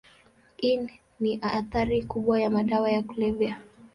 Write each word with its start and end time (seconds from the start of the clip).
Hii 0.57 0.79
ni 1.19 1.39
athari 1.41 2.03
kubwa 2.03 2.41
ya 2.41 2.49
madawa 2.49 2.91
ya 2.91 3.03
kulevya. 3.03 3.57